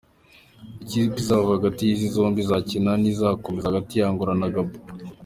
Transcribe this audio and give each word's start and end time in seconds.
Ikipe 0.83 1.15
izava 1.21 1.49
hagati 1.55 1.81
y’izi 1.83 2.07
zombi 2.15 2.39
izakina 2.41 2.91
n’izakomeza 3.01 3.69
hagati 3.69 3.93
ya 3.95 4.05
Angola 4.09 4.33
na 4.41 4.49
Gabon. 4.55 4.79